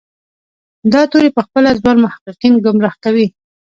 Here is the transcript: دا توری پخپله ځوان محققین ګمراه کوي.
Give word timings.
دا 0.93 1.01
توری 1.11 1.29
پخپله 1.37 1.71
ځوان 1.79 1.97
محققین 2.03 2.53
ګمراه 2.65 2.95
کوي. 3.03 3.27